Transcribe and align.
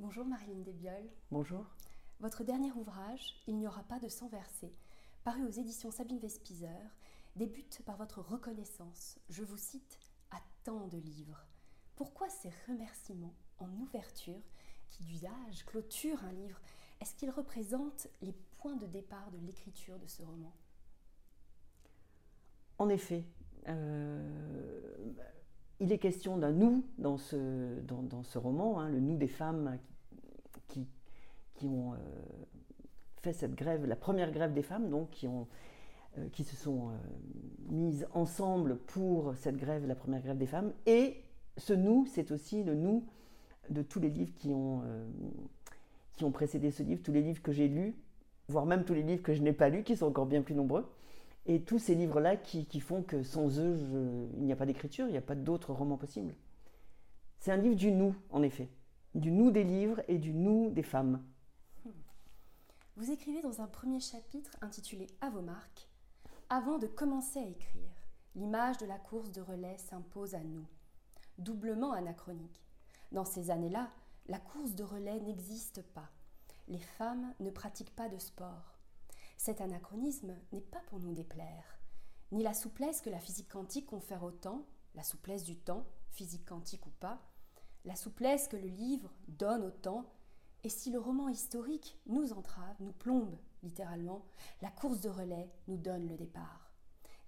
Bonjour 0.00 0.24
Marilyn 0.24 0.60
Desbioles. 0.60 1.10
Bonjour. 1.30 1.66
Votre 2.20 2.42
dernier 2.42 2.72
ouvrage, 2.72 3.34
Il 3.46 3.58
n'y 3.58 3.66
aura 3.66 3.82
pas 3.82 3.98
de 3.98 4.08
sang 4.08 4.28
versé, 4.28 4.74
paru 5.24 5.44
aux 5.44 5.50
éditions 5.50 5.90
Sabine 5.90 6.18
Vespizer, 6.18 6.96
débute 7.36 7.82
par 7.84 7.98
votre 7.98 8.22
reconnaissance, 8.22 9.18
je 9.28 9.42
vous 9.42 9.58
cite, 9.58 9.98
à 10.30 10.38
tant 10.64 10.86
de 10.86 10.96
livres. 10.96 11.44
Pourquoi 11.96 12.30
ces 12.30 12.50
remerciements 12.66 13.34
en 13.58 13.70
ouverture 13.76 14.40
qui, 14.88 15.04
d'usage, 15.04 15.66
clôturent 15.66 16.24
un 16.24 16.32
livre? 16.32 16.62
Est-ce 17.02 17.14
qu'ils 17.14 17.30
représentent 17.30 18.08
les 18.22 18.32
points 18.56 18.76
de 18.76 18.86
départ 18.86 19.30
de 19.30 19.38
l'écriture 19.44 19.98
de 19.98 20.06
ce 20.06 20.22
roman? 20.22 20.56
En 22.78 22.88
effet, 22.88 23.26
euh, 23.68 25.12
il 25.80 25.92
est 25.92 25.98
question 25.98 26.36
d'un 26.36 26.52
nous 26.52 26.84
dans 26.98 27.16
ce, 27.16 28.38
roman, 28.38 28.80
hein, 28.80 28.88
le 28.88 29.00
nous 29.00 29.16
des 29.16 29.28
femmes 29.28 29.78
qui, 30.68 31.66
ont 31.66 31.92
euh, 31.92 31.96
fait 33.20 33.34
cette 33.34 33.54
grève, 33.54 33.84
la 33.84 33.96
première 33.96 34.30
grève 34.32 34.54
des 34.54 34.62
femmes, 34.62 34.88
donc 34.88 35.10
qui, 35.10 35.26
euh, 35.26 36.44
se 36.44 36.56
sont 36.56 36.90
mises 37.68 38.06
ensemble 38.14 38.78
pour 38.78 39.34
cette 39.36 39.56
grève, 39.56 39.86
la 39.86 39.94
première 39.94 40.22
grève 40.22 40.38
des 40.38 40.46
femmes. 40.46 40.72
Et 40.86 41.16
ce 41.58 41.74
nous, 41.74 42.06
c'est 42.06 42.30
aussi 42.30 42.64
le 42.64 42.74
nous 42.74 43.04
de 43.68 43.82
tous 43.82 44.00
les 44.00 44.08
livres 44.08 44.32
qui 44.34 44.54
ont, 44.54 44.82
qui 46.14 46.24
ont 46.24 46.30
précédé 46.30 46.70
ce 46.70 46.82
livre, 46.82 47.02
tous 47.02 47.12
les 47.12 47.20
livres 47.20 47.42
que 47.42 47.52
j'ai 47.52 47.68
lus, 47.68 47.94
voire 48.48 48.64
même 48.64 48.84
tous 48.84 48.94
les 48.94 49.02
livres 49.02 49.22
que 49.22 49.34
je 49.34 49.42
n'ai 49.42 49.52
pas 49.52 49.68
lus, 49.68 49.82
qui 49.82 49.96
sont 49.96 50.06
encore 50.06 50.26
bien 50.26 50.42
plus 50.42 50.54
nombreux. 50.54 50.90
Et 51.46 51.62
tous 51.62 51.78
ces 51.78 51.94
livres-là 51.94 52.36
qui, 52.36 52.80
font 52.80 53.02
que 53.02 53.22
sans 53.22 53.58
eux, 53.58 54.28
il 54.36 54.44
n'y 54.44 54.52
a 54.52 54.56
pas 54.56 54.66
d'écriture, 54.66 55.06
il 55.06 55.12
n'y 55.12 55.18
a 55.18 55.22
pas 55.22 55.34
d'autres 55.34 55.72
romans 55.72 55.96
possibles. 55.96 56.34
C'est 57.38 57.50
un 57.50 57.56
livre 57.56 57.76
du 57.76 57.90
nous, 57.90 58.14
en 58.30 58.42
effet. 58.42 58.68
Du 59.14 59.32
nous 59.32 59.50
des 59.50 59.64
livres 59.64 60.02
et 60.08 60.18
du 60.18 60.32
nous 60.32 60.70
des 60.70 60.82
femmes. 60.82 61.22
Vous 62.96 63.10
écrivez 63.10 63.40
dans 63.40 63.62
un 63.62 63.66
premier 63.66 63.98
chapitre 63.98 64.54
intitulé 64.60 65.06
À 65.22 65.30
vos 65.30 65.40
marques 65.40 65.88
Avant 66.50 66.78
de 66.78 66.86
commencer 66.86 67.38
à 67.38 67.46
écrire, 67.46 67.90
l'image 68.36 68.76
de 68.76 68.86
la 68.86 68.98
course 68.98 69.32
de 69.32 69.40
relais 69.40 69.78
s'impose 69.78 70.34
à 70.34 70.40
nous. 70.44 70.66
Doublement 71.38 71.92
anachronique. 71.92 72.62
Dans 73.10 73.24
ces 73.24 73.50
années-là, 73.50 73.88
la 74.28 74.38
course 74.38 74.74
de 74.74 74.84
relais 74.84 75.18
n'existe 75.20 75.82
pas. 75.94 76.10
Les 76.68 76.78
femmes 76.78 77.32
ne 77.40 77.50
pratiquent 77.50 77.96
pas 77.96 78.08
de 78.08 78.18
sport. 78.18 78.79
Cet 79.42 79.62
anachronisme 79.62 80.36
n'est 80.52 80.60
pas 80.60 80.82
pour 80.88 81.00
nous 81.00 81.14
déplaire, 81.14 81.78
ni 82.30 82.42
la 82.42 82.52
souplesse 82.52 83.00
que 83.00 83.08
la 83.08 83.20
physique 83.20 83.48
quantique 83.48 83.86
confère 83.86 84.22
au 84.22 84.32
temps, 84.32 84.66
la 84.94 85.02
souplesse 85.02 85.44
du 85.44 85.56
temps, 85.56 85.86
physique 86.10 86.44
quantique 86.44 86.86
ou 86.86 86.90
pas, 86.90 87.18
la 87.86 87.96
souplesse 87.96 88.48
que 88.48 88.58
le 88.58 88.68
livre 88.68 89.10
donne 89.28 89.64
au 89.64 89.70
temps, 89.70 90.04
et 90.62 90.68
si 90.68 90.90
le 90.90 90.98
roman 90.98 91.30
historique 91.30 91.98
nous 92.04 92.34
entrave, 92.34 92.76
nous 92.80 92.92
plombe 92.92 93.34
littéralement, 93.62 94.26
la 94.60 94.70
course 94.70 95.00
de 95.00 95.08
relais 95.08 95.48
nous 95.68 95.78
donne 95.78 96.06
le 96.06 96.18
départ. 96.18 96.70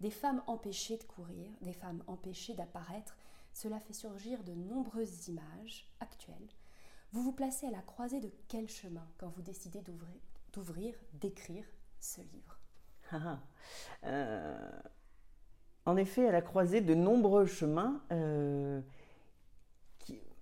Des 0.03 0.11
femmes 0.11 0.43
empêchées 0.47 0.99
de 0.99 1.05
courir, 1.05 1.51
des 1.63 1.73
femmes 1.73 2.05
empêchées 2.09 2.53
d'apparaître, 2.53 3.17
cela 3.55 3.81
fait 3.81 3.95
surgir 3.95 4.45
de 4.45 4.53
nombreuses 4.53 5.29
images 5.29 5.91
actuelles. 5.99 6.51
Vous 7.13 7.23
vous 7.23 7.33
placez 7.33 7.69
à 7.69 7.71
la 7.71 7.81
croisée 7.81 8.21
de 8.21 8.31
quel 8.49 8.69
chemin 8.69 9.09
quand 9.17 9.31
vous 9.31 9.41
décidez 9.41 9.83
d'ouvrir, 10.53 10.95
d'écrire 11.15 11.65
ce 12.03 12.21
livre 12.21 12.59
ah, 13.13 13.21
ah. 13.25 13.39
Euh, 14.05 14.71
En 15.87 15.97
effet, 15.97 16.23
elle 16.23 16.35
a 16.35 16.43
croisé 16.43 16.81
de 16.81 16.95
nombreux 16.95 17.47
chemins, 17.47 18.01
euh, 18.11 18.81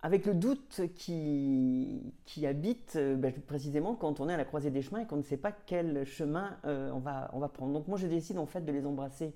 avec 0.02 0.24
le 0.24 0.34
doute 0.34 0.80
qui, 0.94 2.12
habite 2.46 2.96
euh, 2.96 3.16
ben, 3.16 3.32
précisément 3.42 3.94
quand 3.94 4.20
on 4.20 4.30
est 4.30 4.34
à 4.34 4.38
la 4.38 4.46
croisée 4.46 4.70
des 4.70 4.80
chemins 4.80 5.00
et 5.00 5.06
qu'on 5.06 5.18
ne 5.18 5.22
sait 5.22 5.36
pas 5.36 5.52
quel 5.52 6.04
chemin 6.04 6.56
on, 6.64 6.98
va, 6.98 7.30
on 7.34 7.38
va 7.38 7.48
prendre. 7.48 7.74
Donc 7.74 7.86
moi, 7.86 7.98
je 7.98 8.06
décide 8.06 8.38
en 8.38 8.46
fait 8.46 8.62
de 8.62 8.72
les 8.72 8.86
embrasser. 8.86 9.34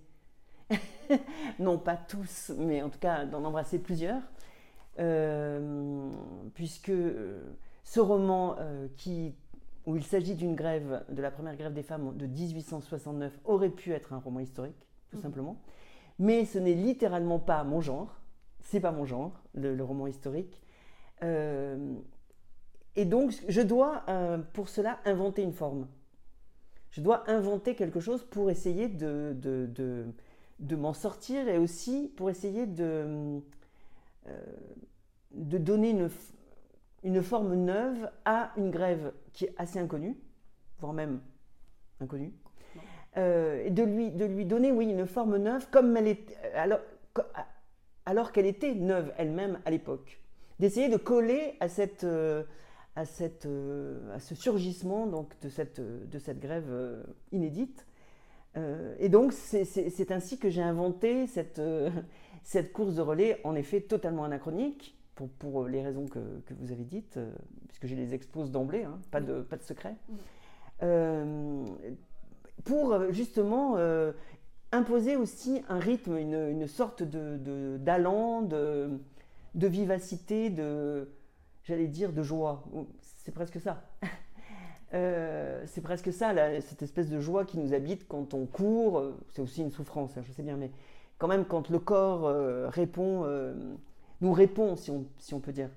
non 1.58 1.76
pas 1.76 1.96
tous, 1.96 2.52
mais 2.56 2.80
en 2.80 2.88
tout 2.88 2.98
cas 2.98 3.26
d'en 3.26 3.44
embrasser 3.44 3.78
plusieurs, 3.78 4.22
puisque 6.54 6.92
ce 7.84 8.00
roman 8.00 8.56
qui 8.96 9.34
où 9.86 9.96
il 9.96 10.04
s'agit 10.04 10.34
d'une 10.34 10.54
grève, 10.54 11.04
de 11.10 11.20
la 11.20 11.30
première 11.30 11.56
grève 11.56 11.72
des 11.72 11.82
femmes 11.82 12.16
de 12.16 12.26
1869, 12.26 13.38
aurait 13.44 13.70
pu 13.70 13.92
être 13.92 14.12
un 14.12 14.18
roman 14.18 14.40
historique, 14.40 14.88
tout 15.10 15.16
mhm. 15.16 15.22
simplement. 15.22 15.56
Mais 16.18 16.44
ce 16.44 16.58
n'est 16.58 16.74
littéralement 16.74 17.38
pas 17.38 17.64
mon 17.64 17.80
genre. 17.80 18.20
C'est 18.60 18.80
pas 18.80 18.92
mon 18.92 19.04
genre, 19.04 19.42
le, 19.52 19.82
roman 19.82 20.06
historique. 20.06 20.62
Euh, 21.22 21.94
et 22.96 23.04
donc, 23.04 23.34
je 23.48 23.60
dois, 23.60 24.04
euh, 24.08 24.38
pour 24.52 24.68
cela, 24.68 25.00
inventer 25.04 25.42
une 25.42 25.52
forme. 25.52 25.86
Je 26.90 27.00
dois 27.00 27.28
inventer 27.28 27.74
quelque 27.74 28.00
chose 28.00 28.24
pour 28.24 28.50
essayer 28.50 28.88
de, 28.88 29.36
de, 29.36 30.06
de, 30.60 30.76
m'en 30.76 30.92
sortir 30.92 31.48
et 31.48 31.58
aussi 31.58 32.12
pour 32.16 32.30
essayer 32.30 32.66
de, 32.66 33.40
euh, 34.28 34.46
de 35.32 35.58
donner 35.58 35.90
une, 35.90 36.08
une 37.04 37.22
forme 37.22 37.54
neuve 37.54 38.10
à 38.24 38.50
une 38.56 38.70
grève 38.70 39.12
qui 39.32 39.44
est 39.44 39.54
assez 39.58 39.78
inconnue, 39.78 40.16
voire 40.80 40.94
même 40.94 41.20
inconnue, 42.00 42.32
euh, 43.16 43.64
et 43.64 43.70
de 43.70 43.82
lui, 43.82 44.10
de 44.10 44.24
lui 44.24 44.46
donner, 44.46 44.72
oui, 44.72 44.86
une 44.86 45.06
forme 45.06 45.36
neuve 45.36 45.68
comme 45.70 45.96
elle 45.96 46.08
est, 46.08 46.36
alors, 46.54 46.80
alors 48.06 48.32
qu'elle 48.32 48.46
était 48.46 48.74
neuve 48.74 49.12
elle-même 49.18 49.60
à 49.66 49.70
l'époque. 49.70 50.20
D'essayer 50.58 50.88
de 50.88 50.96
coller 50.96 51.56
à, 51.60 51.68
cette, 51.68 52.04
euh, 52.04 52.42
à, 52.96 53.04
cette, 53.04 53.46
euh, 53.46 54.14
à 54.14 54.18
ce 54.18 54.34
surgissement 54.34 55.06
donc, 55.06 55.38
de, 55.42 55.48
cette, 55.48 55.80
de 55.80 56.18
cette 56.18 56.40
grève 56.40 57.04
inédite. 57.32 57.86
et 58.98 59.08
donc, 59.08 59.32
c'est 59.32 60.10
ainsi 60.10 60.38
que 60.38 60.48
j'ai 60.48 60.62
inventé 60.62 61.26
cette, 61.26 61.60
cette 62.44 62.72
course 62.72 62.94
de 62.94 63.02
relais, 63.02 63.40
en 63.44 63.54
effet 63.56 63.80
totalement 63.80 64.24
anachronique, 64.24 64.96
pour, 65.14 65.28
pour, 65.28 65.66
les 65.66 65.82
raisons 65.82 66.06
que, 66.06 66.18
que, 66.46 66.54
vous 66.54 66.72
avez 66.72 66.84
dites, 66.84 67.16
euh, 67.16 67.30
puisque 67.68 67.86
je 67.86 67.94
les 67.94 68.14
expose 68.14 68.50
d'emblée, 68.50 68.84
hein, 68.84 68.98
pas, 69.10 69.20
de, 69.20 69.40
pas 69.40 69.56
de 69.56 69.62
secret, 69.62 69.96
euh, 70.82 71.64
pour 72.64 72.92
euh, 72.92 73.12
justement 73.12 73.76
imposer 74.72 75.16
aussi 75.16 75.62
un 75.68 75.78
rythme, 75.78 76.16
une, 76.16 76.48
une 76.50 76.66
sorte 76.66 77.02
d'allant, 77.02 78.42
de, 78.42 78.48
de, 78.56 78.90
de, 79.54 79.66
vivacité, 79.66 80.50
de, 80.50 81.08
j'allais 81.62 81.86
dire, 81.86 82.12
de 82.12 82.22
joie. 82.22 82.64
C'est 83.00 83.32
presque 83.32 83.60
ça. 83.60 83.84
c'est 84.90 85.80
presque 85.82 86.12
ça, 86.12 86.32
cette 86.60 86.82
espèce 86.82 87.08
de 87.08 87.20
joie 87.20 87.44
qui 87.44 87.58
nous 87.58 87.72
habite 87.72 88.06
quand 88.08 88.34
on 88.34 88.46
court. 88.46 89.12
C'est 89.30 89.42
aussi 89.42 89.60
une 89.62 89.70
souffrance, 89.70 90.16
hein, 90.16 90.22
je 90.24 90.32
sais 90.32 90.42
bien, 90.42 90.56
mais 90.56 90.70
quand 91.18 91.28
même 91.28 91.44
quand 91.44 91.70
le 91.70 91.78
corps 91.78 92.26
répond 92.72 93.24
nous 94.24 94.32
répond, 94.32 94.74
si 94.76 94.90
on, 94.90 95.40
peut 95.40 95.52
dire. 95.52 95.70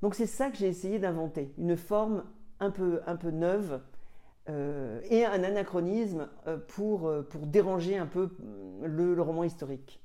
Donc 0.00 0.14
c'est 0.14 0.26
ça 0.26 0.50
que 0.50 0.56
j'ai 0.56 0.66
essayé 0.66 0.98
d'inventer, 0.98 1.52
une 1.58 1.76
forme 1.76 2.24
un 2.58 2.70
peu, 2.70 3.02
neuve 3.30 3.82
euh, 4.48 5.00
et 5.10 5.26
un 5.26 5.44
anachronisme 5.44 6.28
euh, 6.46 6.56
pour, 6.56 7.06
euh, 7.06 7.22
pour 7.22 7.46
déranger 7.46 7.98
un 7.98 8.06
peu 8.06 8.34
le, 8.82 9.20
roman 9.20 9.44
historique. 9.44 10.00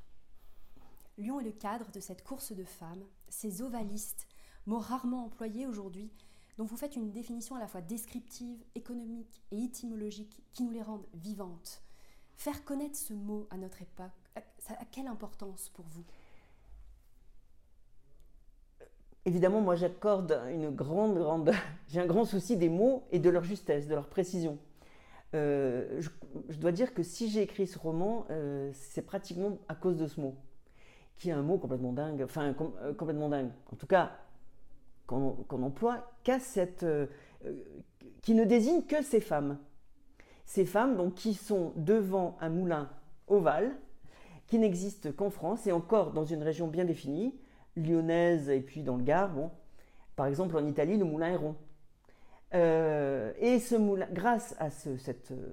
Lyon 1.17 1.39
est 1.39 1.45
le 1.45 1.51
cadre 1.51 1.89
de 1.91 1.99
cette 2.01 2.23
course 2.23 2.51
de 2.51 2.63
femmes, 2.63 3.03
ces 3.29 3.61
ovalistes, 3.61 4.27
mot 4.65 4.79
rarement 4.79 5.25
employé 5.25 5.65
aujourd'hui, 5.65 6.11
dont 6.57 6.65
vous 6.65 6.77
faites 6.77 6.97
une 6.97 7.11
définition 7.11 7.55
à 7.55 7.59
la 7.59 7.67
fois 7.67 7.81
descriptive, 7.81 8.61
économique 8.75 9.41
et 9.51 9.63
étymologique 9.63 10.43
qui 10.53 10.63
nous 10.63 10.71
les 10.71 10.81
rendent 10.81 11.07
vivantes. 11.13 11.81
Faire 12.35 12.65
connaître 12.65 12.97
ce 12.97 13.13
mot 13.13 13.47
à 13.49 13.57
notre 13.57 13.81
époque, 13.81 14.11
ça 14.59 14.73
a 14.73 14.85
quelle 14.85 15.07
importance 15.07 15.69
pour 15.69 15.85
vous? 15.85 16.03
Évidemment, 19.25 19.61
moi 19.61 19.75
j'accorde 19.75 20.41
une 20.51 20.69
grande, 20.69 21.17
grande. 21.17 21.51
J'ai 21.87 21.99
un 21.99 22.05
grand 22.05 22.25
souci 22.25 22.57
des 22.57 22.69
mots 22.69 23.03
et 23.11 23.19
de 23.19 23.29
leur 23.29 23.43
justesse, 23.43 23.87
de 23.87 23.95
leur 23.95 24.07
précision. 24.07 24.57
Euh, 25.33 26.01
je, 26.49 26.57
dois 26.57 26.73
dire 26.73 26.93
que 26.93 27.03
si 27.03 27.29
j'ai 27.29 27.41
écrit 27.41 27.65
ce 27.65 27.79
roman, 27.79 28.25
euh, 28.29 28.69
c'est 28.73 29.01
pratiquement 29.01 29.59
à 29.69 29.75
cause 29.75 29.95
de 29.95 30.05
ce 30.07 30.19
mot, 30.19 30.35
qui 31.17 31.29
est 31.29 31.33
un 31.33 31.41
mot 31.41 31.57
complètement 31.57 31.93
dingue, 31.93 32.21
enfin 32.23 32.53
euh, 32.81 32.93
complètement 32.93 33.29
dingue. 33.29 33.49
En 33.71 33.77
tout 33.77 33.87
cas, 33.87 34.11
qu'on 35.07 35.45
emploie 35.49 36.11
qu'à 36.23 36.39
cette, 36.39 36.85
qui 38.21 38.33
ne 38.33 38.45
désigne 38.45 38.81
que 38.83 39.01
ces 39.01 39.19
femmes. 39.19 39.57
Ces 40.45 40.65
femmes 40.65 40.95
donc 40.95 41.15
qui 41.15 41.33
sont 41.33 41.73
devant 41.75 42.37
un 42.39 42.49
moulin 42.49 42.89
ovale, 43.27 43.75
qui 44.47 44.57
n'existe 44.57 45.15
qu'en 45.15 45.29
France 45.29 45.67
et 45.67 45.71
encore 45.71 46.11
dans 46.11 46.25
une 46.25 46.43
région 46.43 46.67
bien 46.67 46.85
définie, 46.85 47.33
lyonnaise 47.75 48.49
et 48.49 48.61
puis 48.61 48.83
dans 48.83 48.97
le 48.97 49.03
Gard. 49.03 49.29
Bon. 49.29 49.51
Par 50.15 50.27
exemple, 50.27 50.55
en 50.57 50.65
Italie, 50.65 50.97
le 50.97 51.05
moulin 51.05 51.29
est 51.29 51.35
rond. 51.35 51.55
Euh, 52.53 53.31
et 53.39 53.59
ce 53.59 53.75
moulin, 53.75 54.07
grâce 54.11 54.55
à, 54.59 54.69
ce, 54.69 54.97
cette, 54.97 55.31
euh, 55.31 55.47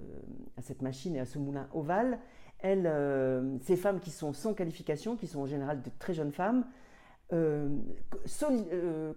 à, 0.56 0.62
cette, 0.62 0.82
machine 0.82 1.14
et 1.14 1.20
à 1.20 1.26
ce 1.26 1.38
moulin 1.38 1.68
ovale, 1.72 2.18
euh, 2.64 3.56
ces 3.62 3.76
femmes 3.76 4.00
qui 4.00 4.10
sont 4.10 4.32
sans 4.32 4.52
qualification, 4.52 5.16
qui 5.16 5.28
sont 5.28 5.40
en 5.40 5.46
général 5.46 5.80
de 5.82 5.90
très 5.98 6.12
jeunes 6.14 6.32
femmes, 6.32 6.66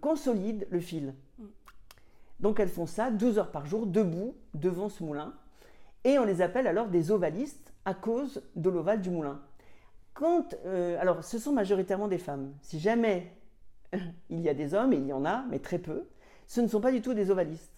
consolident 0.02 0.66
le 0.70 0.80
fil. 0.80 1.16
Donc 2.40 2.60
elles 2.60 2.70
font 2.70 2.86
ça 2.86 3.10
12 3.10 3.40
heures 3.40 3.52
par 3.52 3.66
jour, 3.66 3.88
debout, 3.88 4.36
devant 4.54 4.90
ce 4.90 5.04
moulin. 5.04 5.34
Et 6.04 6.20
on 6.20 6.26
les 6.26 6.42
appelle 6.42 6.68
alors 6.68 6.88
des 6.88 7.12
ovalistes 7.12 7.74
à 7.86 7.94
cause 7.94 8.44
de 8.56 8.70
l'ovale 8.70 9.02
du 9.02 9.10
moulin. 9.10 9.42
Quand, 10.14 10.56
euh, 10.66 10.98
alors 11.00 11.24
ce 11.24 11.40
sont 11.40 11.54
majoritairement 11.54 12.08
des 12.08 12.18
femmes. 12.18 12.54
Si 12.62 12.80
jamais 12.80 13.34
il 14.30 14.42
y 14.42 14.50
a 14.50 14.54
des 14.54 14.74
hommes, 14.74 14.94
et 14.94 14.98
il 14.98 15.08
y 15.08 15.14
en 15.14 15.26
a, 15.26 15.46
mais 15.50 15.60
très 15.60 15.80
peu, 15.80 16.08
ce 16.48 16.62
ne 16.62 16.68
sont 16.68 16.82
pas 16.82 16.92
du 16.92 17.02
tout 17.02 17.14
des 17.14 17.32
ovalistes. 17.32 17.72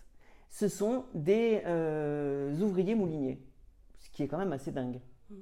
Ce 0.50 0.68
sont 0.68 1.06
des 1.13 1.62
euh, 1.65 2.56
ouvriers 2.59 2.95
mouliniers, 2.95 3.39
ce 4.00 4.09
qui 4.12 4.24
est 4.24 4.27
quand 4.27 4.38
même 4.38 4.53
assez 4.53 4.71
dingue. 4.71 5.00
Mm. 5.30 5.35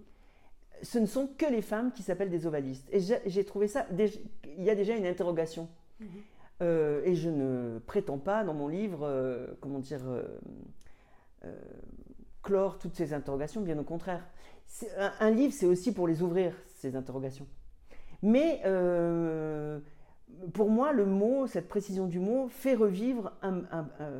Ce 0.83 0.99
ne 0.99 1.05
sont 1.05 1.27
que 1.37 1.45
les 1.45 1.61
femmes 1.61 1.91
qui 1.91 2.03
s'appellent 2.03 2.29
des 2.29 2.45
ovalistes. 2.45 2.87
Et 2.91 2.99
j'ai 2.99 3.45
trouvé 3.45 3.67
ça, 3.67 3.85
il 3.91 4.63
y 4.63 4.69
a 4.69 4.75
déjà 4.75 4.95
une 4.95 5.05
interrogation. 5.05 5.67
Mm-hmm. 6.01 6.05
Euh, 6.61 7.01
et 7.05 7.15
je 7.15 7.29
ne 7.29 7.79
prétends 7.79 8.19
pas 8.19 8.43
dans 8.43 8.53
mon 8.53 8.67
livre, 8.67 9.55
comment 9.59 9.79
dire, 9.79 10.01
clore 12.41 12.79
toutes 12.79 12.95
ces 12.95 13.13
interrogations, 13.13 13.61
bien 13.61 13.77
au 13.77 13.83
contraire. 13.83 14.25
Un, 14.97 15.31
livre, 15.31 15.53
c'est 15.53 15.65
aussi 15.65 15.93
pour 15.93 16.07
les 16.07 16.21
ouvrir, 16.21 16.55
ces 16.75 16.95
interrogations. 16.95 17.47
Mais 18.21 18.61
euh, 18.65 19.79
pour 20.53 20.69
moi, 20.69 20.93
le 20.93 21.05
mot, 21.05 21.47
cette 21.47 21.67
précision 21.67 22.07
du 22.07 22.19
mot, 22.19 22.47
fait 22.47 22.75
revivre, 22.75 23.33
un, 23.41 23.63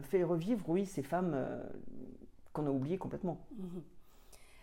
fait 0.02 0.24
revivre 0.24 0.68
oui, 0.70 0.86
ces 0.86 1.04
femmes 1.04 1.32
euh, 1.34 1.64
qu'on 2.54 2.68
a 2.68 2.70
oubliées 2.70 2.98
complètement. 2.98 3.46
Mhm. 3.58 3.84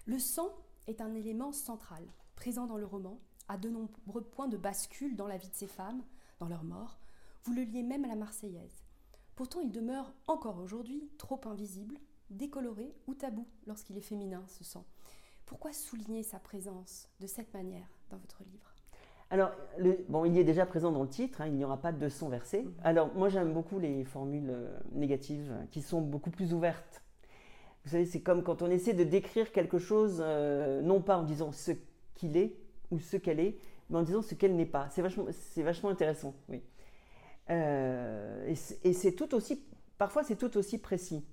Le 0.07 0.19
sang 0.19 0.51
est 0.87 1.01
un 1.01 1.15
élément 1.15 1.53
central, 1.53 2.03
présent 2.37 2.67
dans 2.67 2.77
le 2.77 2.87
roman, 2.87 3.19
à 3.49 3.57
de 3.57 3.69
nombreux 3.69 4.23
points 4.23 4.49
de 4.49 4.57
bascule 4.57 5.17
dans 5.17 5.27
la 5.27 5.37
vie 5.37 5.49
de 5.49 5.55
ces 5.55 5.67
femmes, 5.67 6.03
dans 6.39 6.49
leur 6.49 6.65
mort. 6.65 6.99
Vous 7.45 7.53
le 7.53 7.63
liez 7.63 7.83
même 7.83 8.05
à 8.05 8.09
la 8.09 8.17
Marseillaise. 8.17 8.85
Pourtant, 9.37 9.61
il 9.61 9.71
demeure 9.71 10.13
encore 10.27 10.59
aujourd'hui 10.59 11.11
trop 11.17 11.41
invisible, 11.47 11.99
décoloré 12.31 12.95
ou 13.07 13.15
tabou 13.15 13.47
lorsqu'il 13.67 13.97
est 13.97 14.03
féminin, 14.03 14.45
ce 14.49 14.65
sang. 14.65 14.85
Pourquoi 15.47 15.73
souligner 15.73 16.23
sa 16.23 16.39
présence 16.39 17.09
de 17.21 17.27
cette 17.27 17.53
manière 17.55 17.89
dans 18.11 18.19
votre 18.19 18.43
livre? 18.45 18.75
Alors, 19.31 19.51
bon, 20.09 20.25
il 20.25 20.35
y 20.35 20.39
est 20.39 20.45
déjà 20.45 20.65
présent 20.65 20.91
dans 20.91 21.03
le 21.03 21.09
titre, 21.09 21.43
hein, 21.43 21.47
il 21.47 21.55
n'y 21.55 21.65
aura 21.65 21.81
pas 21.81 21.93
de 21.93 22.09
son 22.09 22.29
versé. 22.29 22.63
Mhm. 22.63 22.75
Alors, 22.83 23.15
moi 23.15 23.29
j'aime 23.29 23.53
beaucoup 23.53 23.79
les 23.79 24.05
formules 24.05 24.51
euh, 24.51 24.79
négatives 24.93 25.55
qui 25.71 25.83
sont 25.83 26.01
beaucoup 26.01 26.31
plus 26.31 26.55
ouvertes. 26.55 27.03
Vous 27.85 27.91
savez, 27.91 28.07
c'est 28.07 28.21
comme 28.21 28.43
quand 28.43 28.63
on 28.63 28.71
essaie 28.71 28.95
de 28.95 29.05
décrire 29.05 29.53
quelque 29.53 29.79
chose, 29.79 30.19
euh, 30.21 30.83
non 30.83 31.01
pas 31.01 31.17
en 31.17 31.23
disant 31.23 31.53
ce 31.53 31.73
qu'il 32.15 32.37
est 32.37 32.55
ou 32.91 32.99
ce 32.99 33.17
qu'elle 33.17 33.41
est, 33.41 33.59
mais 33.91 33.99
en 33.99 34.03
disant 34.03 34.23
ce 34.23 34.35
qu'elle 34.35 34.57
n'est 34.57 34.67
pas. 34.67 34.89
C'est 34.91 35.03
vachement, 35.03 35.27
vachement 35.57 35.89
intéressant, 35.91 36.35
oui. 36.49 36.63
Euh, 37.51 38.55
et 38.85 38.93
c'est 38.93 39.13
tout 39.13 39.35
aussi, 39.35 39.65
parfois 39.97 40.23
c'est 40.23 40.37
tout 40.37 40.55
aussi 40.59 40.79
précis. 40.79 41.25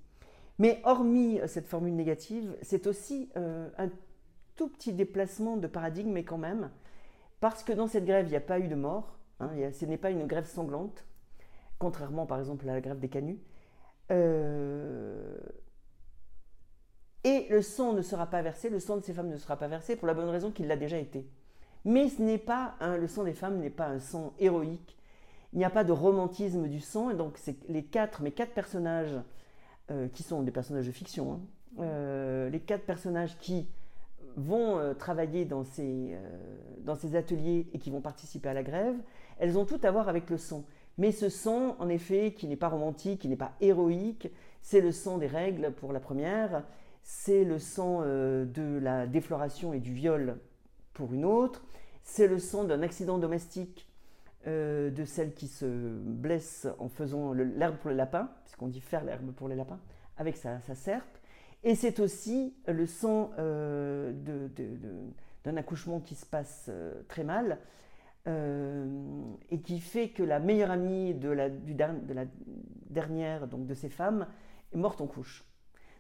Mais 0.60 0.82
hormis 0.84 1.40
euh, 1.40 1.48
cette 1.48 1.68
formule 1.68 1.96
négative, 1.96 2.56
c'est 2.62 2.88
aussi 2.88 3.30
euh, 3.38 3.70
un 3.78 3.90
tout 4.56 4.70
petit 4.70 4.94
déplacement 4.94 5.58
de 5.58 5.68
paradigme, 5.68 6.12
mais 6.12 6.24
quand 6.24 6.38
même, 6.38 6.70
parce 7.42 7.64
que 7.64 7.74
dans 7.74 7.88
cette 7.88 8.06
grève, 8.06 8.28
il 8.28 8.30
n'y 8.30 8.38
a 8.38 8.42
pas 8.42 8.60
eu 8.60 8.68
de 8.68 8.76
mort, 8.76 9.18
hein, 9.40 9.50
ce 9.74 9.86
n'est 9.86 9.98
pas 9.98 10.12
une 10.12 10.26
grève 10.28 10.46
sanglante, 10.46 11.06
contrairement 11.78 12.26
par 12.26 12.40
exemple 12.40 12.68
à 12.70 12.74
la 12.74 12.82
grève 12.82 13.00
des 13.00 13.10
canuts. 13.10 13.42
Euh, 14.12 15.38
et 17.26 17.48
le 17.50 17.62
sang 17.62 17.92
ne 17.94 18.02
sera 18.02 18.28
pas 18.28 18.42
versé, 18.42 18.70
le 18.70 18.80
sang 18.80 18.98
de 18.98 19.02
ces 19.02 19.14
femmes 19.14 19.30
ne 19.30 19.38
sera 19.38 19.58
pas 19.58 19.68
versé 19.68 19.96
pour 19.96 20.08
la 20.08 20.14
bonne 20.14 20.30
raison 20.30 20.52
qu'il 20.52 20.68
l'a 20.68 20.78
déjà 20.78 20.98
été. 20.98 21.28
Mais 21.84 22.08
ce 22.08 22.22
n'est 22.22 22.38
pas 22.38 22.76
le 22.82 23.08
sang 23.08 23.24
des 23.24 23.34
femmes 23.34 23.60
n'est 23.60 23.70
pas 23.70 23.88
un 23.88 24.00
sang 24.00 24.34
héroïque. 24.40 24.98
Il 25.54 25.60
n'y 25.60 25.66
a 25.66 25.70
pas 25.70 25.84
de 25.84 25.92
romantisme 25.92 26.68
du 26.68 26.80
sang, 26.80 27.10
et 27.10 27.16
donc 27.16 27.38
c'est 27.38 27.58
les 27.68 27.84
quatre, 27.84 28.22
mes 28.22 28.32
quatre 28.32 28.54
personnages 28.54 29.16
euh, 29.92 30.08
qui 30.08 30.24
sont 30.24 30.42
des 30.42 30.52
personnages 30.52 30.88
de 30.88 30.92
fiction, 30.92 31.34
hein. 31.34 31.40
euh, 31.80 32.50
les 32.50 32.60
quatre 32.60 32.86
personnages 32.86 33.38
qui 33.38 33.68
vont 34.36 34.80
euh, 34.80 34.96
travailler 34.96 35.46
dans 35.46 35.64
ces, 35.64 36.18
dans 36.80 36.96
ces 36.96 37.16
ateliers 37.16 37.68
et 37.72 37.78
qui 37.78 37.92
vont 37.92 38.02
participer 38.02 38.50
à 38.50 38.56
la 38.56 38.64
grève, 38.64 38.96
elles 39.38 39.60
ont 39.60 39.66
tout 39.66 39.80
à 39.84 39.92
voir 39.92 40.10
avec 40.10 40.30
le 40.32 40.38
sang. 40.38 40.66
Mais 40.98 41.12
ce 41.12 41.30
sang, 41.30 41.76
en 41.78 41.88
effet, 41.88 42.34
qui 42.34 42.48
n'est 42.48 42.56
pas 42.56 42.70
romantique, 42.70 43.22
qui 43.22 43.28
n'est 43.28 43.36
pas 43.36 43.54
héroïque, 43.62 44.32
c'est 44.64 44.82
le 44.82 44.92
sang 44.92 45.20
des 45.20 45.28
règles 45.28 45.72
pour 45.74 45.94
la 45.94 46.00
première, 46.00 46.64
c'est 47.04 47.44
le 47.44 47.60
sang 47.60 48.02
de 48.02 48.80
la 48.82 49.06
défloration 49.06 49.74
et 49.74 49.80
du 49.80 49.94
viol 49.94 50.40
pour 50.94 51.14
une 51.14 51.26
autre, 51.26 51.64
c'est 52.02 52.28
le 52.28 52.40
sang 52.40 52.64
d'un 52.64 52.82
accident 52.82 53.20
domestique 53.20 53.88
euh, 54.48 54.92
de 54.92 55.06
celle 55.06 55.34
qui 55.34 55.48
se 55.48 55.66
blesse 55.66 56.68
en 56.78 56.88
faisant 56.88 57.34
l'herbe 57.34 57.78
pour 57.78 57.90
les 57.90 57.96
lapins, 57.96 58.30
puisqu'on 58.44 58.68
dit 58.68 58.80
faire 58.80 59.04
l'herbe 59.04 59.32
pour 59.32 59.48
les 59.48 59.56
lapins, 59.56 59.80
avec 60.18 60.38
sa, 60.38 60.60
serpe. 60.60 61.18
Et 61.64 61.74
c'est 61.74 62.00
aussi 62.00 62.56
le 62.68 62.86
sang 62.86 63.32
euh, 63.40 64.14
d'un 65.44 65.58
accouchement 65.58 66.00
qui 66.00 66.14
se 66.14 66.28
passe 66.28 66.68
euh, 66.70 67.02
très 67.08 67.24
mal 67.24 67.60
et 68.28 69.60
qui 69.62 69.80
fait 69.80 70.10
que 70.10 70.24
la 70.24 70.40
meilleure 70.40 70.72
amie 70.72 71.14
de 71.14 71.30
la, 71.30 71.48
de 71.48 72.14
la 72.14 72.26
dernière 72.90 73.46
donc 73.46 73.68
de 73.68 73.76
ces 73.76 73.90
femmes 73.90 74.26
est 74.74 74.78
morte 74.78 75.00
en 75.00 75.06
couche. 75.06 75.46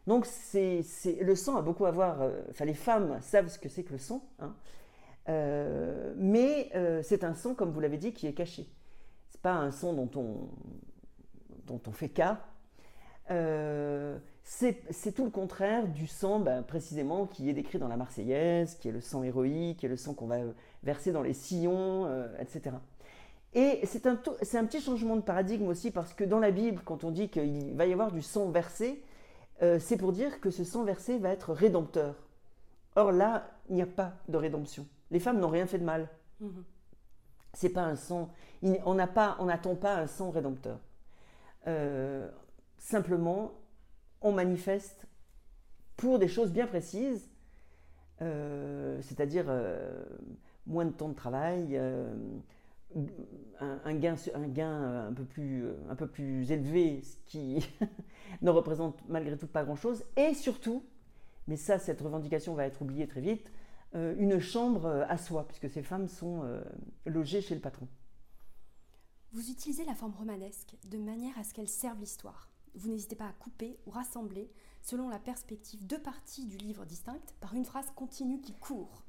Donc 0.08 0.26
c'est, 0.26 0.82
le 1.22 1.36
sang 1.36 1.56
a 1.56 1.62
beaucoup 1.62 1.86
à 1.86 1.92
voir, 1.92 2.28
enfin 2.50 2.66
les 2.66 2.74
femmes 2.74 3.20
savent 3.22 3.48
ce 3.48 3.60
que 3.60 3.70
c'est 3.70 3.84
que 3.84 3.92
le 3.92 4.00
sang, 4.00 4.28
hein, 4.40 4.56
euh, 5.28 6.14
mais 6.18 6.70
euh, 6.76 7.02
c'est 7.04 7.24
un 7.24 7.34
son, 7.34 7.56
comme 7.56 7.72
vous 7.72 7.80
l'avez 7.80 7.98
dit, 7.98 8.14
qui 8.14 8.28
est 8.28 8.34
caché. 8.34 8.68
C'est 9.30 9.42
pas 9.42 9.54
un 9.54 9.72
son 9.72 9.94
dont 9.94 10.10
on, 10.16 10.50
dont 11.66 11.82
on 11.88 11.92
fait 11.92 12.10
cas. 12.10 12.40
Euh, 13.32 14.18
c'est 14.44 15.12
tout 15.16 15.26
le 15.26 15.32
contraire 15.32 15.88
du 15.88 16.06
sang, 16.06 16.40
ben, 16.40 16.62
précisément, 16.62 17.26
qui 17.26 17.50
est 17.50 17.54
décrit 17.54 17.80
dans 17.80 17.88
la 17.88 17.98
Marseillaise, 17.98 18.76
qui 18.76 18.90
est 18.90 18.92
le 18.92 19.02
sang 19.02 19.24
héroïque, 19.24 19.80
qui 19.80 19.88
est 19.88 19.90
le 19.90 19.98
sang 19.98 20.14
qu'on 20.14 20.28
va 20.28 20.38
verser 20.84 21.12
dans 21.12 21.24
les 21.24 21.34
sillons, 21.34 22.08
etc. 22.40 22.76
Et 23.56 23.80
c'est 23.86 24.06
un, 24.06 24.12
un, 24.14 24.66
petit 24.66 24.82
changement 24.82 25.16
de 25.16 25.22
paradigme 25.22 25.68
aussi, 25.68 25.90
parce 25.90 26.14
que 26.14 26.24
dans 26.24 26.38
la 26.38 26.52
Bible, 26.52 26.84
quand 26.86 27.04
on 27.04 27.10
dit 27.10 27.30
qu'il 27.30 27.74
va 27.74 27.88
y 27.88 27.94
avoir 27.94 28.12
du 28.12 28.22
sang 28.22 28.52
versé, 28.52 29.02
c'est 29.80 29.98
pour 29.98 30.12
dire 30.12 30.40
que 30.40 30.52
ce 30.52 30.64
sang 30.64 30.84
versé 30.84 31.18
va 31.18 31.30
être 31.30 31.52
rédempteur. 31.52 32.14
Or 32.96 33.12
là, 33.12 33.50
il 33.70 33.78
n'y 33.78 33.82
a 33.82 33.88
pas 33.88 34.14
de 34.30 34.38
rédemption. 34.38 34.86
Les 35.12 35.20
femmes 35.20 35.40
n'ont 35.40 35.50
rien 35.50 35.66
fait 35.68 35.80
de 35.80 35.84
mal. 35.84 36.10
Mhm. 36.40 36.64
C'est 37.54 37.70
pas 37.70 37.84
un 37.84 37.96
sang. 37.96 38.32
On 38.86 38.94
n'a 38.94 39.08
pas, 39.08 39.38
on 39.40 39.46
n'attend 39.46 39.76
pas 39.76 39.96
un 39.96 40.08
sang 40.08 40.30
rédempteur. 40.30 40.80
Euh, 41.68 42.30
simplement, 42.78 43.54
on 44.22 44.32
manifeste 44.32 45.08
pour 45.98 46.20
des 46.20 46.28
choses 46.28 46.52
bien 46.52 46.68
précises, 46.68 47.30
euh, 48.22 49.02
c'est-à-dire 49.02 49.46
euh, 49.48 50.04
moins 50.68 50.86
de 50.86 50.92
temps 50.92 51.10
de 51.10 51.16
travail, 51.16 51.80
un, 53.60 53.94
gain, 53.96 54.16
un 54.34 54.48
gain 54.48 55.08
un 55.08 55.14
peu 55.14 55.24
plus, 55.24 55.66
un 55.90 55.96
peu 55.96 56.08
plus 56.08 56.52
élevé, 56.52 57.02
ce 57.02 57.16
qui 57.26 57.68
ne 58.42 58.50
représente 58.52 59.00
malgré 59.08 59.38
tout 59.38 59.48
pas 59.48 59.64
grand-chose, 59.64 60.04
et 60.18 60.34
surtout, 60.34 60.84
mais 61.48 61.56
ça, 61.56 61.80
cette 61.80 62.02
revendication 62.02 62.54
va 62.54 62.66
être 62.66 62.82
oubliée 62.82 63.08
très 63.08 63.22
vite, 63.22 63.52
une 63.96 64.40
chambre 64.40 64.86
euh, 64.86 65.06
à 65.08 65.18
soi, 65.18 65.48
puisque 65.48 65.70
ces 65.70 65.84
femmes 65.84 66.08
sont 66.08 66.44
euh, 66.44 66.62
logées 67.06 67.42
chez 67.42 67.56
le 67.56 67.62
patron. 67.62 67.88
Vous 69.32 69.50
utilisez 69.50 69.86
la 69.86 69.96
forme 69.96 70.14
romanesque 70.14 70.76
de 70.90 70.98
manière 70.98 71.38
à 71.40 71.44
ce 71.44 71.54
qu'elle 71.54 71.70
serve 71.70 72.00
l'histoire. 72.00 72.50
Vous 72.76 72.90
n'hésitez 72.90 73.16
pas 73.16 73.28
à 73.28 73.34
couper 73.34 73.80
ou 73.86 73.92
rassembler, 73.92 74.52
selon 74.82 75.10
la 75.10 75.20
perspective, 75.20 75.86
deux 75.86 76.02
parties 76.02 76.46
du 76.46 76.58
livre 76.58 76.86
distinctes 76.86 77.34
par 77.40 77.54
une 77.54 77.66
phrase 77.66 77.90
continue 77.96 78.42
qui 78.42 78.54
court. 78.54 79.04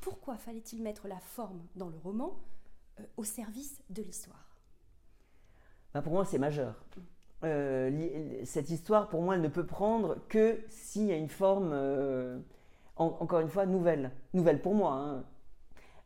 Pourquoi 0.00 0.36
fallait-il 0.36 0.82
mettre 0.82 1.08
la 1.08 1.18
forme 1.18 1.62
dans 1.76 1.88
le 1.88 1.96
roman 1.98 2.38
au 3.16 3.24
service 3.24 3.80
de 3.90 4.02
l'histoire? 4.02 4.56
Bah, 5.94 6.02
Pour 6.02 6.12
moi, 6.12 6.24
c'est 6.26 6.38
majeur. 6.38 6.84
cette 7.42 8.70
histoire, 8.70 9.08
pour 9.08 9.22
moi, 9.22 9.34
elle 9.34 9.42
ne 9.42 9.48
peut 9.48 9.66
prendre 9.66 10.16
que 10.28 10.62
s'il 10.68 11.06
y 11.06 11.12
a 11.12 11.16
une 11.16 11.28
forme 11.28 11.72
encore 13.00 13.40
une 13.40 13.48
fois, 13.48 13.66
nouvelle. 13.66 14.10
Nouvelle 14.34 14.60
pour 14.60 14.74
moi. 14.74 14.92
Hein. 14.92 15.24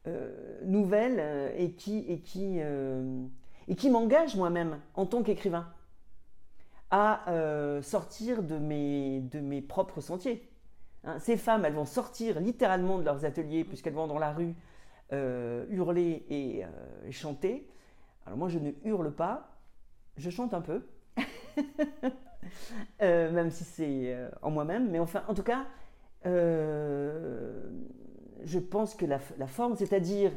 Euh, 0.07 0.61
nouvelle 0.67 1.17
euh, 1.19 1.51
et 1.57 1.73
qui, 1.73 2.01
et 2.09 2.21
qui, 2.21 2.59
euh, 2.61 3.25
et 3.69 3.75
qui 3.75 3.89
m'engage 3.89 4.37
moi-même 4.37 4.79
en 4.97 5.07
tant 5.07 5.23
qu'écrivain 5.23 5.67
à 6.91 7.25
sortir 7.83 8.45
de 8.45 8.57
mes, 8.57 9.21
de 9.21 9.41
mes 9.41 9.61
propres 9.61 10.01
sentiers. 10.01 10.49
Hein. 11.03 11.19
ces 11.19 11.37
femmes, 11.37 11.65
elles 11.65 11.73
vont 11.73 11.87
sortir 11.87 12.39
littéralement 12.39 12.99
de 12.99 13.05
leurs 13.05 13.25
ateliers 13.25 13.65
puisqu'elles 13.65 13.95
vont 13.95 14.07
dans 14.07 14.21
la 14.21 14.33
rue 14.33 14.55
hurler 15.11 16.25
et, 16.29 16.65
et, 17.05 17.11
chanter. 17.11 17.69
Alors 18.27 18.39
moi, 18.39 18.49
je 18.49 18.61
ne 18.61 18.71
hurle 18.85 19.11
pas, 19.13 19.59
je 20.19 20.31
chante 20.31 20.55
un 20.55 20.61
peu, 20.61 20.87
même 23.01 23.51
si 23.51 23.65
c'est 23.65 24.17
en 24.43 24.53
moi-même, 24.53 24.89
mais 24.89 25.01
enfin, 25.01 25.25
en 25.27 25.35
tout 25.35 25.43
cas, 25.43 25.67
euh, 26.27 27.63
je 28.45 28.59
pense 28.59 28.95
que 28.95 29.07
la, 29.07 29.19
forme, 29.47 29.77
c'est-à-dire 29.77 30.33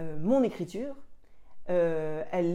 euh, 0.00 0.18
mon 0.18 0.42
écriture, 0.42 0.94
euh, 1.70 2.24
elle, 2.32 2.52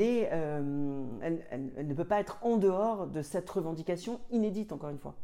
ne 1.88 1.94
peut 1.94 2.06
pas 2.06 2.20
être 2.20 2.40
en 2.42 2.58
dehors 2.58 3.08
de 3.08 3.22
cette 3.22 3.50
revendication 3.50 4.20
inédite, 4.32 4.72
encore 4.72 4.90
une 4.90 5.00
fois. 5.00 5.16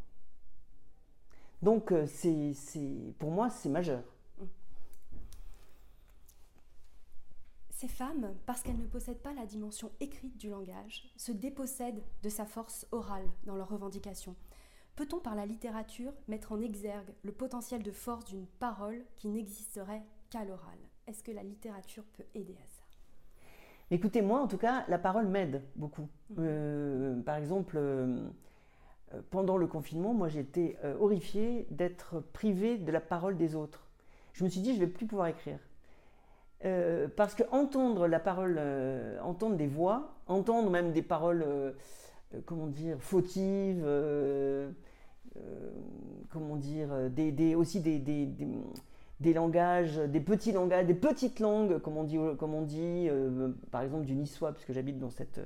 Donc, 1.61 1.93
pour 3.19 3.31
moi, 3.31 3.49
c'est 3.49 3.69
majeur. 3.69 4.03
Ces 7.69 7.87
femmes, 7.87 8.33
parce 8.45 8.61
qu'elles 8.61 8.77
ne 8.77 8.85
possèdent 8.85 9.21
pas 9.21 9.33
la 9.33 9.45
dimension 9.45 9.91
écrite 9.99 10.37
du 10.37 10.49
langage, 10.49 11.11
se 11.17 11.33
dépossèdent 11.33 12.01
de 12.21 12.29
sa 12.29 12.45
force 12.45 12.87
orale 12.91 13.27
dans 13.45 13.55
leurs 13.55 13.69
revendications. 13.69 14.35
Peut-on 14.95 15.19
par 15.19 15.33
la 15.33 15.47
littérature 15.47 16.13
mettre 16.27 16.51
en 16.51 16.61
exergue 16.61 17.13
le 17.23 17.31
potentiel 17.31 17.81
de 17.81 17.91
force 17.91 18.25
d'une 18.25 18.45
parole 18.45 19.03
qui 19.15 19.27
n'existerait 19.27 20.03
qu'à 20.29 20.45
l'oral? 20.45 20.77
Est-ce 21.07 21.23
que 21.23 21.31
la 21.31 21.41
littérature 21.41 22.03
peut 22.15 22.25
aider 22.35 22.53
à 22.53 22.67
ça? 22.67 22.83
Écoutez, 23.89 24.21
moi 24.21 24.39
en 24.39 24.47
tout 24.47 24.57
cas, 24.57 24.85
la 24.87 24.99
parole 24.99 25.27
m'aide 25.27 25.63
beaucoup. 25.75 26.07
Mmh. 26.29 26.35
Euh, 26.39 27.21
par 27.21 27.37
exemple, 27.37 27.77
euh, 27.77 28.29
pendant 29.31 29.57
le 29.57 29.65
confinement, 29.65 30.13
moi 30.13 30.29
j'étais 30.29 30.77
euh, 30.83 30.95
horrifiée 30.99 31.67
d'être 31.71 32.19
privée 32.19 32.77
de 32.77 32.91
la 32.91 33.01
parole 33.01 33.35
des 33.35 33.55
autres. 33.55 33.87
Je 34.33 34.43
me 34.43 34.49
suis 34.49 34.61
dit, 34.61 34.75
je 34.75 34.79
ne 34.79 34.85
vais 34.85 34.91
plus 34.91 35.07
pouvoir 35.07 35.27
écrire. 35.27 35.59
parce 37.17 37.35
que 37.35 37.43
entendre 37.51 38.07
la 38.07 38.19
parole, 38.19 38.59
entendre 39.21 39.57
des 39.57 39.67
voix, 39.67 40.15
entendre 40.27 40.69
même 40.69 40.91
des 40.91 41.03
paroles 41.03 41.75
comment 42.45 42.67
dire, 42.67 42.97
fautives, 42.99 43.83
euh, 43.85 44.69
euh, 45.37 45.71
comment 46.29 46.55
dire, 46.55 47.09
des, 47.09 47.55
aussi 47.55 47.79
des, 47.79 47.99
des, 47.99 49.33
langages, 49.33 49.97
des 49.97 50.19
petits 50.19 50.51
langages, 50.51 50.85
des 50.85 50.93
petites 50.93 51.39
langues, 51.39 51.79
comme 51.79 51.97
on 51.97 52.03
dit, 52.03 52.17
comme 52.37 52.53
on 52.53 52.63
dit 52.63 53.09
par 53.71 53.81
exemple 53.81 54.05
du 54.05 54.15
niçois, 54.15 54.51
puisque 54.51 54.73
j'habite 54.73 54.99
dans 54.99 55.09
cette, 55.09 55.39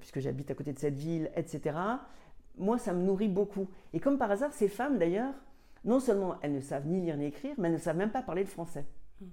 puisque 0.00 0.20
j'habite 0.20 0.50
à 0.50 0.54
côté 0.54 0.72
de 0.72 0.78
cette 0.78 0.96
ville, 0.96 1.30
etc. 1.36 1.76
Moi, 2.58 2.78
ça 2.78 2.92
me 2.92 3.02
nourrit 3.02 3.28
beaucoup. 3.28 3.68
Et 3.92 4.00
comme 4.00 4.18
par 4.18 4.30
hasard, 4.30 4.52
ces 4.52 4.68
femmes, 4.68 4.98
d'ailleurs, 4.98 5.34
non 5.84 6.00
seulement 6.00 6.36
elles 6.42 6.52
ne 6.52 6.60
savent 6.60 6.86
ni 6.86 7.00
lire 7.00 7.16
ni 7.16 7.26
écrire, 7.26 7.54
mais 7.58 7.68
elles 7.68 7.74
ne 7.74 7.80
savent 7.80 7.96
même 7.96 8.10
pas 8.10 8.22
parler 8.22 8.42
le 8.42 8.48
français. 8.48 8.84
Hmm. 9.20 9.26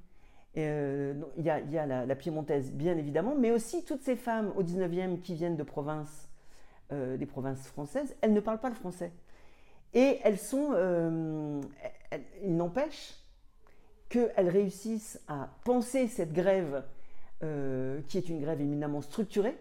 Il 0.56 1.44
y 1.44 1.50
a, 1.50 1.60
y 1.60 1.78
a 1.78 1.86
la, 1.86 2.06
la, 2.06 2.16
piémontaise, 2.16 2.72
bien 2.72 2.98
évidemment, 2.98 3.36
mais 3.38 3.52
aussi 3.52 3.84
toutes 3.84 4.02
ces 4.02 4.16
femmes 4.16 4.52
au 4.56 4.64
19e 4.64 5.20
qui 5.22 5.34
viennent 5.34 5.58
de 5.58 5.64
province 5.64 6.30
euh, 6.94 7.18
des 7.18 7.26
provinces 7.26 7.66
françaises, 7.68 8.16
elles 8.22 8.34
ne 8.34 8.40
parlent 8.40 8.60
pas 8.60 8.70
le 8.70 8.76
français. 8.76 9.12
Et 9.94 10.20
elles 10.24 10.38
sont, 10.38 10.70
euh, 10.74 11.60
il 12.44 12.56
n'empêche 12.56 13.16
qu'elles 14.10 14.50
réussissent 14.50 15.20
à 15.28 15.50
penser 15.66 16.08
cette 16.08 16.34
grève, 16.34 16.84
euh, 17.44 18.02
qui 18.08 18.18
est 18.18 18.30
une 18.30 18.40
grève 18.42 18.62
éminemment 18.62 19.02
structurée, 19.02 19.58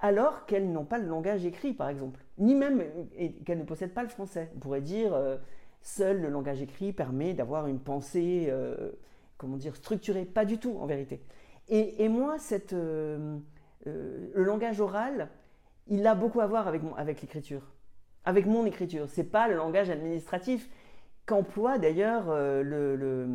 alors 0.00 0.46
qu'elles 0.46 0.72
n'ont 0.72 0.86
pas 0.86 0.98
le 0.98 1.06
langage 1.06 1.44
écrit, 1.44 1.74
par 1.74 1.90
exemple, 1.90 2.20
ni 2.38 2.54
même 2.54 2.82
qu'elles 3.44 3.58
ne 3.58 3.64
possèdent 3.64 3.92
pas 3.92 4.02
le 4.02 4.08
français. 4.08 4.50
On 4.56 4.58
pourrait 4.58 4.80
dire, 4.80 5.14
seul 5.82 6.22
le 6.22 6.30
langage 6.30 6.62
écrit 6.62 6.94
permet 6.94 7.34
d'avoir 7.34 7.66
une 7.66 7.80
pensée, 7.80 8.50
comment 9.36 9.58
dire, 9.58 9.76
structurée. 9.76 10.24
Pas 10.24 10.46
du 10.46 10.56
tout, 10.56 10.78
en 10.80 10.86
vérité. 10.86 11.20
Et, 11.68 12.08
moi, 12.08 12.36
le 13.84 14.42
langage 14.42 14.80
oral, 14.80 15.28
il 15.86 16.06
a 16.06 16.14
beaucoup 16.14 16.40
à 16.40 16.46
voir 16.46 16.68
avec, 16.68 17.20
l'écriture, 17.20 17.62
avec 18.24 18.46
mon 18.46 18.64
écriture. 18.64 19.08
C'est 19.08 19.24
pas 19.24 19.48
le 19.48 19.56
langage 19.56 19.90
administratif 19.90 20.68
qu'emploie 21.26 21.78
d'ailleurs 21.78 22.26
euh, 22.28 23.26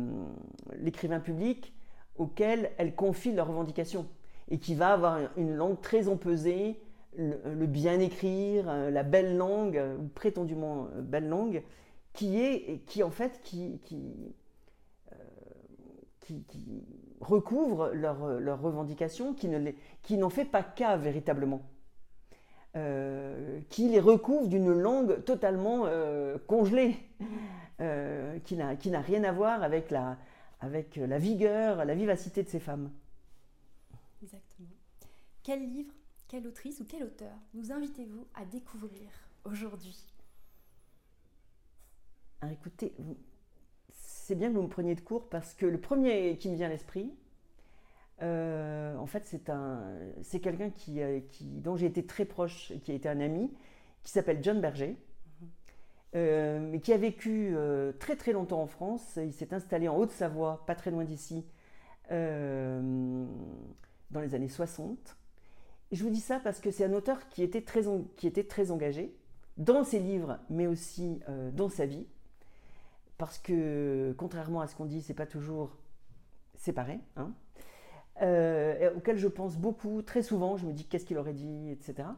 l'écrivain 0.78 1.20
public 1.20 1.74
auquel 2.16 2.70
elle 2.78 2.94
confie 2.94 3.32
leurs 3.32 3.48
revendications 3.48 4.06
et 4.50 4.58
qui 4.58 4.74
va 4.74 4.92
avoir 4.92 5.18
une 5.36 5.54
langue 5.54 5.80
très 5.80 6.08
empesée, 6.08 6.80
le, 7.16 7.66
bien 7.66 7.98
écrire, 7.98 8.68
euh, 8.68 8.90
la 8.90 9.02
belle 9.02 9.36
langue, 9.36 9.82
ou 9.98 10.08
prétendument 10.08 10.88
euh, 10.94 11.02
belle 11.02 11.28
langue, 11.28 11.62
qui 12.12 12.40
est, 12.40 12.84
qui 12.86 13.02
en 13.02 13.10
fait, 13.10 13.40
qui, 13.42 13.80
recouvre 17.20 17.90
leurs 17.92 18.60
revendications, 18.60 19.34
qui 19.34 20.16
n'en 20.16 20.30
fait 20.30 20.44
pas 20.44 20.62
cas 20.62 20.96
véritablement. 20.96 21.62
Euh, 22.76 23.60
qui 23.70 23.88
les 23.88 24.00
recouvre 24.00 24.48
d'une 24.48 24.70
langue 24.70 25.24
totalement 25.24 25.86
euh, 25.86 26.36
congelée, 26.46 26.96
euh, 27.80 28.38
qui 28.40 28.54
n'a 28.54 29.00
rien 29.00 29.24
à 29.24 29.32
voir 29.32 29.62
avec 29.62 29.90
la, 29.90 30.18
avec 30.60 30.96
la 30.96 31.18
vigueur, 31.18 31.86
la 31.86 31.94
vivacité 31.94 32.42
de 32.42 32.50
ces 32.50 32.60
femmes. 32.60 32.90
Exactement. 34.22 34.68
Quel 35.42 35.60
livre, 35.66 35.94
quelle 36.28 36.46
autrice 36.46 36.80
ou 36.80 36.84
quel 36.84 37.04
auteur 37.04 37.32
nous 37.54 37.72
invitez-vous 37.72 38.26
à 38.34 38.44
découvrir 38.44 39.08
aujourd'hui? 39.46 39.96
Ah, 42.42 42.52
Écoutez, 42.52 42.92
c'est 43.90 44.34
bien 44.34 44.50
que 44.50 44.54
vous 44.54 44.62
me 44.62 44.68
preniez 44.68 44.94
de 44.94 45.00
court 45.00 45.30
parce 45.30 45.54
que 45.54 45.64
le 45.64 45.80
premier 45.80 46.36
qui 46.36 46.50
me 46.50 46.56
vient 46.56 46.66
à 46.66 46.70
l'esprit, 46.70 47.10
euh, 48.22 48.96
en 48.96 49.06
fait, 49.06 49.24
c'est 49.26 49.50
un, 49.50 49.82
c'est 50.22 50.40
quelqu'un 50.40 50.70
qui, 50.70 51.02
euh, 51.02 51.20
qui, 51.28 51.44
dont 51.44 51.76
j'ai 51.76 51.86
été 51.86 52.06
très 52.06 52.24
proche, 52.24 52.72
qui 52.82 52.92
a 52.92 52.94
été 52.94 53.08
un 53.08 53.20
ami, 53.20 53.52
qui 54.02 54.10
s'appelle 54.10 54.42
John 54.42 54.60
Berger, 54.60 54.96
mhm. 55.40 55.48
euh, 56.14 56.60
mais 56.60 56.80
qui 56.80 56.92
a 56.92 56.96
vécu 56.96 57.54
très 57.98 58.16
très 58.16 58.32
longtemps 58.32 58.62
en 58.62 58.66
France. 58.66 59.18
Il 59.22 59.32
s'est 59.32 59.52
installé 59.52 59.88
en 59.88 59.96
Haute-Savoie, 59.96 60.64
pas 60.66 60.74
très 60.74 60.90
loin 60.90 61.04
d'ici, 61.04 61.44
dans 62.10 63.26
les 64.20 64.34
années 64.34 64.48
60. 64.48 65.16
je 65.92 66.02
vous 66.02 66.10
dis 66.10 66.20
ça 66.20 66.38
parce 66.38 66.60
que 66.60 66.70
c'est 66.70 66.84
un 66.84 66.92
auteur 66.92 67.28
qui 67.28 67.42
était 67.42 67.62
très, 67.62 67.82
qui 68.16 68.26
était 68.26 68.44
très 68.44 68.70
engagé 68.70 69.14
dans 69.56 69.84
ses 69.84 69.98
livres, 69.98 70.38
mais 70.48 70.66
aussi 70.66 71.20
dans 71.52 71.68
sa 71.68 71.84
vie, 71.84 72.06
parce 73.18 73.38
que 73.38 74.14
contrairement 74.16 74.60
à 74.60 74.68
ce 74.68 74.76
qu'on 74.76 74.84
dit, 74.86 75.02
c'est 75.02 75.14
pas 75.14 75.26
toujours 75.26 75.76
séparé. 76.54 77.00
Hein 77.16 77.34
euh, 78.22 78.94
auquel 78.96 79.18
je 79.18 79.28
pense 79.28 79.56
beaucoup, 79.56 80.02
très 80.02 80.22
souvent. 80.22 80.56
Je 80.56 80.66
me 80.66 80.72
dis 80.72 80.84
qu'est-ce 80.84 81.04
qu'il 81.04 81.18
aurait 81.18 81.34
dit, 81.34 81.70
etc. 81.70 82.08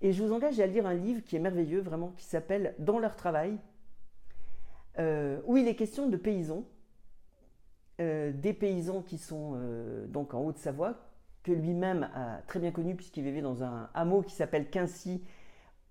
Et 0.00 0.12
je 0.12 0.22
vous 0.22 0.32
engage 0.32 0.58
à 0.60 0.66
lire 0.66 0.86
un 0.86 0.94
livre 0.94 1.22
qui 1.22 1.36
est 1.36 1.40
merveilleux, 1.40 1.80
vraiment, 1.80 2.12
qui 2.16 2.24
s'appelle 2.24 2.74
Dans 2.78 2.98
leur 2.98 3.16
travail, 3.16 3.58
euh, 4.98 5.40
où 5.46 5.56
il 5.56 5.68
est 5.68 5.74
question 5.74 6.08
de 6.08 6.16
paysans, 6.16 6.64
euh, 8.00 8.32
des 8.32 8.52
paysans 8.52 9.02
qui 9.02 9.18
sont 9.18 9.60
donc 10.08 10.34
en 10.34 10.40
Haute-Savoie, 10.40 10.96
que 11.42 11.52
lui-même 11.52 12.08
a 12.14 12.40
très 12.46 12.60
bien 12.60 12.70
connu 12.70 12.94
puisqu'il 12.94 13.24
vivait 13.24 13.42
dans 13.42 13.64
un 13.64 13.90
hameau 13.94 14.22
qui 14.22 14.34
s'appelle 14.34 14.70
Quincy, 14.70 15.22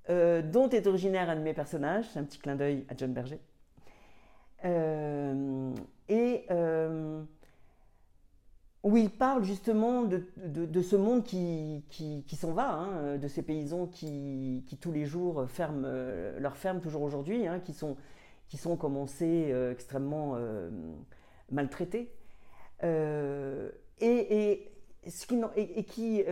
dont 0.10 0.70
est 0.70 0.88
originaire 0.88 1.30
un 1.30 1.36
de 1.36 1.42
mes 1.42 1.54
personnages. 1.54 2.06
Un 2.18 2.24
petit 2.24 2.40
clin 2.40 2.56
d'œil 2.56 2.86
à 2.90 2.96
John 2.98 3.14
Berger. 3.14 3.40
et 6.10 6.46
où 8.84 8.98
il 8.98 9.12
parle 9.12 9.44
justement 9.44 10.04
de, 10.04 10.82
ce 10.82 10.96
monde 10.96 11.24
qui, 11.24 11.84
qui, 11.90 12.36
s'en 12.36 12.52
va, 12.52 12.72
hein, 12.72 13.18
de 13.18 13.28
ces 13.28 13.44
paysans 13.44 13.86
qui, 13.86 14.64
tous 14.80 14.92
les 14.92 15.06
jours 15.06 15.46
ferment 15.48 15.84
euh, 15.86 16.40
leur 16.40 16.58
ferme 16.58 16.82
toujours 16.82 17.04
aujourd'hui, 17.04 17.46
hein, 17.48 17.60
qui, 17.60 17.74
sont, 17.74 17.96
qui 18.50 18.58
sont, 18.58 18.78
comme 18.78 18.98
on 18.98 19.06
sait, 19.06 19.52
euh, 19.52 19.72
extrêmement 19.72 20.34
euh, 20.36 20.70
maltraités. 21.52 22.12
et, 22.82 24.68
ce 25.08 25.26
qui, 25.26 25.40
et, 25.56 25.84
qui 25.84 26.24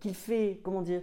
qu'il 0.00 0.14
fait, 0.14 0.60
comment 0.62 0.82
dire, 0.82 1.02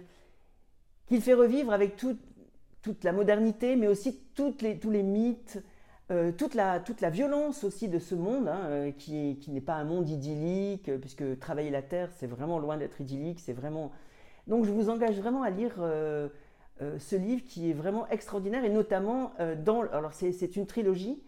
qu'il 1.06 1.20
fait 1.20 1.34
revivre 1.34 1.72
avec 1.72 1.96
toute 1.96 3.04
la 3.04 3.12
modernité, 3.12 3.76
mais 3.76 3.86
aussi 3.86 4.18
toutes 4.34 4.62
les, 4.62 4.78
tous 4.78 4.90
les 4.90 5.04
mythes, 5.04 5.62
euh, 6.12 6.30
toute, 6.30 6.54
la, 6.54 6.78
violence 7.10 7.64
aussi 7.64 7.88
de 7.88 7.98
ce 7.98 8.14
monde, 8.14 8.46
hein, 8.46 8.60
euh, 8.68 8.92
qui, 8.92 9.36
n'est 9.48 9.60
pas 9.60 9.74
un 9.74 9.82
monde 9.82 10.08
idyllique, 10.08 10.88
euh, 10.88 10.98
puisque 10.98 11.38
travailler 11.40 11.70
la 11.70 11.82
terre, 11.82 12.12
c'est 12.12 12.28
vraiment 12.28 12.60
loin 12.60 12.76
d'être 12.76 13.00
idyllique, 13.00 13.40
c'est 13.40 13.52
vraiment... 13.52 13.90
Donc 14.46 14.64
je 14.64 14.70
vous 14.70 14.88
engage 14.88 15.18
vraiment 15.18 15.42
à 15.42 15.50
lire 15.50 15.74
ce 16.78 17.16
livre 17.16 17.42
qui 17.44 17.68
est 17.68 17.72
vraiment 17.72 18.06
extraordinaire, 18.06 18.64
et 18.64 18.70
notamment 18.70 19.32
dans... 19.64 19.80
Alors 19.90 20.12
c'est 20.12 20.54
une 20.54 20.66
trilogie, 20.66 21.20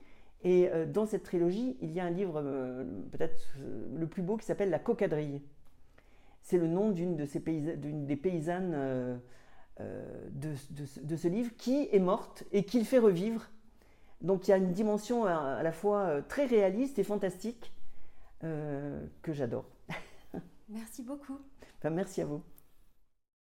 et 0.44 0.70
dans 0.86 1.04
cette 1.04 1.24
trilogie, 1.24 1.76
il 1.80 1.90
y 1.90 1.98
a 1.98 2.04
un 2.04 2.10
livre 2.10 2.40
peut-être 3.10 3.56
le 3.92 4.06
plus 4.06 4.22
beau 4.22 4.36
qui 4.36 4.46
s'appelle 4.46 4.70
La 4.70 4.78
Cocadrille. 4.78 5.42
C'est 6.42 6.58
le 6.58 6.68
nom 6.68 6.90
d'une 6.90 7.16
des 7.16 8.16
paysannes 8.16 9.20
de, 9.80 10.54
de, 11.02 11.16
ce 11.16 11.26
livre 11.26 11.50
qui 11.56 11.88
est 11.90 11.98
morte 11.98 12.44
et 12.52 12.62
qu'il 12.62 12.84
fait 12.84 13.00
revivre 13.00 13.50
donc 14.20 14.48
il 14.48 14.50
y 14.50 14.54
a 14.54 14.56
une 14.56 14.72
dimension 14.72 15.24
à, 15.24 15.62
la 15.62 15.72
fois 15.72 16.00
euh, 16.00 16.22
très 16.26 16.46
réaliste 16.46 16.98
et 16.98 17.04
fantastique 17.04 17.72
euh, 18.44 19.04
que 19.22 19.32
j'adore. 19.32 19.66
Merci 20.68 21.02
beaucoup. 21.02 21.38
merci 21.84 22.20
à 22.20 22.26
vous. 22.26 22.42